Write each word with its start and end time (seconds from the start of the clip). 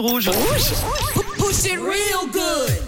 Rouge. 0.00 0.30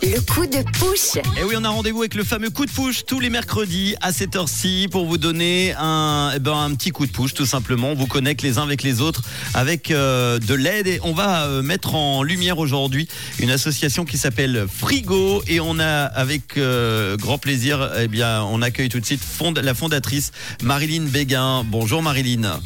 Le 0.00 0.20
coup 0.32 0.46
de 0.46 0.62
push. 0.78 1.16
Et 1.36 1.42
oui, 1.42 1.56
on 1.58 1.64
a 1.64 1.68
rendez-vous 1.68 2.02
avec 2.02 2.14
le 2.14 2.22
fameux 2.22 2.50
coup 2.50 2.66
de 2.66 2.70
push 2.70 3.04
tous 3.04 3.18
les 3.18 3.30
mercredis 3.30 3.96
à 4.00 4.12
cette 4.12 4.36
heure-ci 4.36 4.86
pour 4.92 5.06
vous 5.06 5.18
donner 5.18 5.74
un, 5.76 6.30
eh 6.36 6.38
ben, 6.38 6.52
un 6.56 6.72
petit 6.76 6.90
coup 6.92 7.06
de 7.06 7.10
push 7.10 7.34
tout 7.34 7.46
simplement. 7.46 7.88
On 7.90 7.94
vous 7.96 8.06
connecte 8.06 8.42
les 8.42 8.58
uns 8.58 8.62
avec 8.62 8.84
les 8.84 9.00
autres 9.00 9.22
avec 9.54 9.90
euh, 9.90 10.38
de 10.38 10.54
l'aide 10.54 10.86
et 10.86 11.00
on 11.02 11.12
va 11.12 11.46
euh, 11.46 11.62
mettre 11.62 11.96
en 11.96 12.22
lumière 12.22 12.58
aujourd'hui 12.60 13.08
une 13.40 13.50
association 13.50 14.04
qui 14.04 14.16
s'appelle 14.16 14.68
Frigo 14.72 15.42
et 15.48 15.58
on 15.58 15.80
a 15.80 16.04
avec 16.04 16.58
euh, 16.58 17.16
grand 17.16 17.38
plaisir, 17.38 17.90
eh 17.98 18.06
bien, 18.06 18.44
on 18.44 18.62
accueille 18.62 18.88
tout 18.88 19.00
de 19.00 19.06
suite 19.06 19.20
fond- 19.24 19.52
la 19.60 19.74
fondatrice 19.74 20.30
Marilyn 20.62 21.06
Béguin. 21.06 21.64
Bonjour 21.64 22.02
Marilyn. 22.04 22.60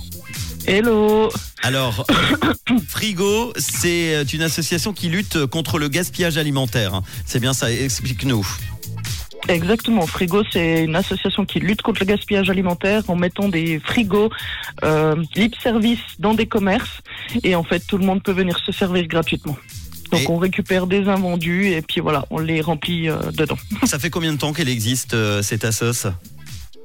Hello. 0.66 1.30
Alors, 1.64 2.04
Frigo, 2.88 3.54
c'est 3.56 4.22
une 4.34 4.42
association 4.42 4.92
qui 4.92 5.08
lutte 5.08 5.46
contre 5.46 5.78
le 5.78 5.88
gaspillage 5.88 6.36
alimentaire. 6.36 7.00
C'est 7.24 7.40
bien 7.40 7.54
ça, 7.54 7.72
explique-nous. 7.72 8.46
Exactement. 9.48 10.06
Frigo, 10.06 10.42
c'est 10.52 10.84
une 10.84 10.94
association 10.94 11.46
qui 11.46 11.60
lutte 11.60 11.80
contre 11.80 12.00
le 12.00 12.06
gaspillage 12.06 12.50
alimentaire 12.50 13.02
en 13.08 13.16
mettant 13.16 13.48
des 13.48 13.80
frigos 13.80 14.28
euh, 14.84 15.16
libre 15.36 15.56
service 15.62 16.00
dans 16.18 16.34
des 16.34 16.46
commerces. 16.46 17.00
Et 17.42 17.54
en 17.54 17.64
fait, 17.64 17.80
tout 17.80 17.96
le 17.96 18.04
monde 18.04 18.22
peut 18.22 18.32
venir 18.32 18.58
se 18.64 18.70
servir 18.70 19.06
gratuitement. 19.06 19.56
Donc, 20.12 20.20
Et- 20.20 20.26
on 20.28 20.36
récupère 20.36 20.86
des 20.86 21.08
invendus 21.08 21.68
et 21.68 21.80
puis 21.80 22.02
voilà, 22.02 22.26
on 22.30 22.40
les 22.40 22.60
remplit 22.60 23.08
euh, 23.08 23.16
dedans. 23.32 23.56
Ça 23.84 23.98
fait 23.98 24.10
combien 24.10 24.34
de 24.34 24.38
temps 24.38 24.52
qu'elle 24.52 24.68
existe, 24.68 25.14
euh, 25.14 25.40
cette 25.40 25.64
assoce 25.64 26.06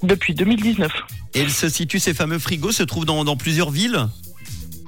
Depuis 0.03 0.33
2019. 0.33 0.89
Et 1.35 1.41
elle 1.41 1.51
se 1.51 1.67
situe, 1.67 1.99
ces 1.99 2.13
fameux 2.13 2.39
frigos 2.39 2.71
se 2.71 2.83
trouvent 2.83 3.05
dans, 3.05 3.25
dans 3.25 3.35
plusieurs 3.35 3.71
villes? 3.71 4.07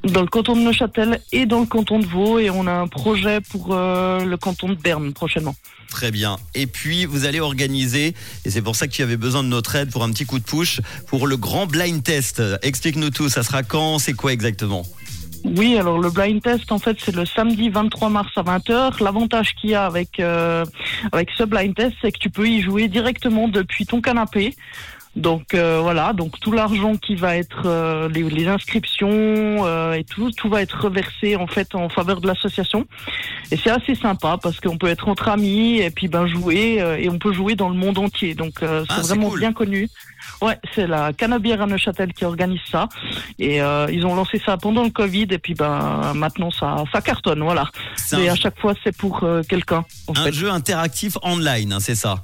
Dans 0.03 0.21
le 0.21 0.27
canton 0.27 0.55
de 0.55 0.61
Neuchâtel 0.61 1.21
et 1.31 1.45
dans 1.45 1.59
le 1.59 1.65
canton 1.65 1.99
de 1.99 2.05
Vaud. 2.05 2.39
Et 2.39 2.49
on 2.49 2.67
a 2.67 2.73
un 2.73 2.87
projet 2.87 3.39
pour 3.41 3.69
euh, 3.71 4.25
le 4.25 4.37
canton 4.37 4.69
de 4.69 4.75
Berne 4.75 5.13
prochainement. 5.13 5.55
Très 5.89 6.09
bien. 6.09 6.37
Et 6.55 6.67
puis, 6.67 7.05
vous 7.05 7.25
allez 7.25 7.41
organiser, 7.41 8.15
et 8.45 8.49
c'est 8.49 8.61
pour 8.61 8.77
ça 8.77 8.87
que 8.87 8.93
tu 8.93 9.03
avais 9.03 9.17
besoin 9.17 9.43
de 9.43 9.49
notre 9.49 9.75
aide 9.75 9.91
pour 9.91 10.03
un 10.03 10.09
petit 10.11 10.25
coup 10.25 10.39
de 10.39 10.43
push, 10.43 10.79
pour 11.07 11.27
le 11.27 11.35
grand 11.35 11.67
blind 11.67 12.01
test. 12.01 12.41
Explique-nous 12.61 13.09
tout, 13.09 13.27
ça 13.27 13.43
sera 13.43 13.61
quand, 13.61 13.99
c'est 13.99 14.13
quoi 14.13 14.31
exactement? 14.31 14.85
Oui, 15.43 15.77
alors 15.77 15.99
le 15.99 16.09
blind 16.09 16.41
test, 16.41 16.71
en 16.71 16.79
fait, 16.79 16.97
c'est 17.03 17.15
le 17.15 17.25
samedi 17.25 17.69
23 17.69 18.09
mars 18.09 18.29
à 18.35 18.43
20h. 18.43 19.03
L'avantage 19.03 19.53
qu'il 19.55 19.71
y 19.71 19.75
a 19.75 19.85
avec, 19.85 20.19
euh, 20.19 20.65
avec 21.11 21.29
ce 21.37 21.43
blind 21.43 21.75
test, 21.75 21.95
c'est 22.01 22.11
que 22.11 22.19
tu 22.19 22.29
peux 22.29 22.47
y 22.47 22.61
jouer 22.61 22.87
directement 22.87 23.47
depuis 23.47 23.85
ton 23.85 24.01
canapé. 24.01 24.55
Donc 25.17 25.53
euh, 25.53 25.79
voilà, 25.81 26.13
donc 26.13 26.39
tout 26.39 26.53
l'argent 26.53 26.95
qui 26.95 27.15
va 27.15 27.35
être 27.35 27.63
euh, 27.65 28.07
les, 28.07 28.23
les 28.23 28.47
inscriptions 28.47 29.09
euh, 29.11 29.91
et 29.93 30.05
tout, 30.05 30.31
tout 30.31 30.47
va 30.47 30.61
être 30.61 30.85
reversé 30.85 31.35
en 31.35 31.47
fait 31.47 31.75
en 31.75 31.89
faveur 31.89 32.21
de 32.21 32.27
l'association. 32.27 32.85
Et 33.51 33.57
c'est 33.57 33.71
assez 33.71 33.93
sympa 33.95 34.37
parce 34.41 34.61
qu'on 34.61 34.77
peut 34.77 34.87
être 34.87 35.09
entre 35.09 35.27
amis 35.27 35.79
et 35.79 35.89
puis 35.89 36.07
ben 36.07 36.27
jouer 36.27 36.81
euh, 36.81 36.97
et 36.97 37.09
on 37.09 37.19
peut 37.19 37.33
jouer 37.33 37.55
dans 37.55 37.67
le 37.67 37.75
monde 37.75 37.97
entier. 37.97 38.35
Donc 38.35 38.63
euh, 38.63 38.85
c'est 38.87 38.93
Ah, 38.95 38.99
c'est 39.01 39.07
vraiment 39.09 39.29
cool. 39.31 39.39
bien 39.39 39.51
connu. 39.51 39.89
Ouais, 40.41 40.57
c'est 40.73 40.87
la 40.87 41.11
Canabière 41.11 41.61
à 41.61 41.65
Neuchâtel 41.67 42.13
qui 42.13 42.23
organise 42.23 42.61
ça. 42.71 42.87
Et 43.37 43.61
euh, 43.61 43.87
ils 43.91 44.05
ont 44.05 44.15
lancé 44.15 44.41
ça 44.45 44.55
pendant 44.55 44.83
le 44.83 44.91
Covid 44.91 45.27
et 45.31 45.39
puis 45.39 45.55
ben 45.55 46.13
maintenant 46.15 46.51
ça 46.51 46.85
ça 46.93 47.01
cartonne, 47.01 47.41
voilà. 47.43 47.65
Un, 48.13 48.27
à 48.29 48.35
chaque 48.35 48.57
fois 48.59 48.75
c'est 48.81 48.95
pour 48.95 49.25
quelqu'un 49.49 49.83
en 50.07 50.13
un 50.15 50.23
fait. 50.23 50.31
jeu 50.31 50.49
interactif 50.49 51.17
online, 51.21 51.73
hein, 51.73 51.79
c'est 51.81 51.95
ça? 51.95 52.23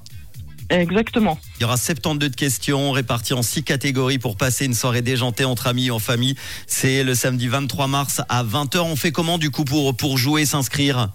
Exactement. 0.69 1.39
Il 1.57 1.61
y 1.61 1.65
aura 1.65 1.77
72 1.77 2.31
questions 2.31 2.91
réparties 2.91 3.33
en 3.33 3.41
6 3.41 3.63
catégories 3.63 4.19
pour 4.19 4.35
passer 4.35 4.65
une 4.65 4.73
soirée 4.73 5.01
déjantée 5.01 5.45
entre 5.45 5.67
amis 5.67 5.89
ou 5.89 5.95
en 5.95 5.99
famille. 5.99 6.35
C'est 6.65 7.03
le 7.03 7.15
samedi 7.15 7.47
23 7.47 7.87
mars 7.87 8.21
à 8.29 8.43
20h. 8.43 8.79
On 8.79 8.95
fait 8.95 9.11
comment 9.11 9.37
du 9.37 9.49
coup 9.49 9.63
pour, 9.63 9.95
pour 9.95 10.17
jouer, 10.17 10.45
s'inscrire? 10.45 11.09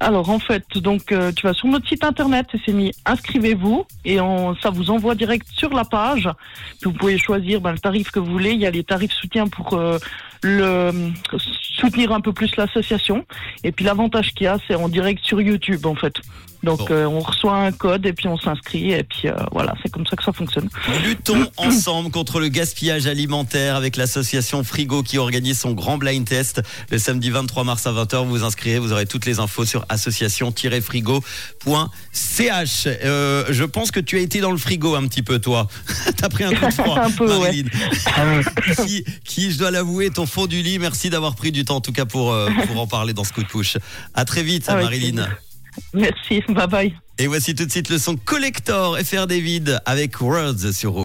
Alors 0.00 0.28
en 0.28 0.38
fait, 0.38 0.64
donc 0.76 1.12
euh, 1.12 1.32
tu 1.32 1.46
vas 1.46 1.54
sur 1.54 1.68
notre 1.68 1.88
site 1.88 2.04
internet 2.04 2.46
et 2.52 2.60
c'est 2.66 2.72
mis 2.72 2.92
inscrivez-vous 3.06 3.86
et 4.04 4.20
on, 4.20 4.54
ça 4.56 4.70
vous 4.70 4.90
envoie 4.90 5.14
direct 5.14 5.46
sur 5.56 5.70
la 5.70 5.84
page. 5.84 6.28
Puis 6.80 6.90
vous 6.90 6.96
pouvez 6.96 7.16
choisir 7.16 7.60
ben, 7.60 7.72
le 7.72 7.78
tarif 7.78 8.10
que 8.10 8.18
vous 8.18 8.30
voulez. 8.30 8.50
Il 8.50 8.60
y 8.60 8.66
a 8.66 8.70
les 8.70 8.84
tarifs 8.84 9.12
soutien 9.12 9.46
pour 9.46 9.74
euh, 9.74 9.98
le 10.42 11.12
soutenir 11.78 12.12
un 12.12 12.20
peu 12.20 12.32
plus 12.32 12.54
l'association. 12.56 13.24
Et 13.62 13.72
puis 13.72 13.84
l'avantage 13.84 14.34
qu'il 14.34 14.44
y 14.44 14.48
a, 14.48 14.58
c'est 14.66 14.74
en 14.74 14.88
direct 14.88 15.24
sur 15.24 15.40
YouTube 15.40 15.86
en 15.86 15.94
fait. 15.94 16.14
Donc 16.64 16.78
Bon. 16.80 16.86
euh, 16.90 17.06
on 17.06 17.20
reçoit 17.20 17.56
un 17.56 17.72
code 17.72 18.04
et 18.06 18.12
puis 18.12 18.28
on 18.28 18.36
s'inscrit 18.38 18.92
et 18.92 19.02
puis 19.04 19.28
euh, 19.28 19.34
voilà, 19.52 19.74
c'est 19.82 19.90
comme 19.92 20.06
ça 20.06 20.16
que 20.16 20.24
ça 20.24 20.32
fonctionne. 20.32 20.68
Luttons 21.04 21.46
ensemble 21.56 22.10
contre 22.10 22.40
le 22.40 22.48
gaspillage 22.48 23.06
alimentaire 23.06 23.76
avec 23.76 23.96
l'association 23.96 24.64
Frigo 24.64 25.02
qui 25.02 25.18
organise 25.18 25.58
son 25.60 25.72
grand 25.72 25.98
blind 25.98 26.26
test 26.26 26.62
le 26.90 26.98
samedi 26.98 27.30
23 27.30 27.64
mars 27.64 27.86
à 27.86 27.92
20h. 27.92 28.24
Vous 28.24 28.30
vous 28.30 28.44
inscrivez, 28.44 28.78
vous 28.78 28.92
aurez 28.92 29.06
toutes 29.06 29.26
les 29.26 29.38
infos 29.40 29.64
sur 29.64 29.84
association-frigo.ch. 29.88 32.88
Euh, 33.04 33.44
je 33.50 33.64
pense 33.64 33.90
que 33.90 34.00
tu 34.00 34.16
as 34.18 34.20
été 34.20 34.40
dans 34.40 34.50
le 34.50 34.56
frigo 34.58 34.94
un 34.94 35.06
petit 35.06 35.22
peu, 35.22 35.38
toi. 35.38 35.68
T'as 36.16 36.28
pris 36.28 36.44
un 36.44 36.52
coup 36.54 36.66
de 36.66 36.72
froid, 36.72 36.98
Un 37.00 37.10
peu, 37.10 37.26
ouais. 37.26 37.38
Marilyn. 37.38 37.68
qui, 38.86 39.04
qui, 39.24 39.52
je 39.52 39.58
dois 39.58 39.70
l'avouer, 39.70 40.10
ton 40.10 40.26
fond 40.26 40.46
du 40.46 40.62
lit. 40.62 40.78
Merci 40.78 41.10
d'avoir 41.10 41.34
pris 41.34 41.52
du 41.52 41.64
temps, 41.64 41.76
en 41.76 41.80
tout 41.80 41.92
cas, 41.92 42.04
pour, 42.06 42.34
pour 42.66 42.80
en 42.80 42.86
parler 42.86 43.12
dans 43.12 43.24
ce 43.24 43.32
coup 43.32 43.42
de 43.42 43.48
push. 43.48 43.76
À 44.14 44.24
très 44.24 44.42
vite, 44.42 44.68
Avec 44.68 44.84
Marilyn. 44.84 45.12
plaisir. 45.24 45.36
Merci, 45.92 46.42
bye 46.48 46.66
bye. 46.66 46.94
Et 47.18 47.28
voici 47.28 47.54
tout 47.54 47.64
de 47.64 47.70
suite 47.70 47.90
le 47.90 47.98
son 47.98 48.16
Collector 48.16 48.98
FR 48.98 49.26
David 49.28 49.80
avec 49.86 50.20
Words 50.20 50.72
sur 50.72 50.92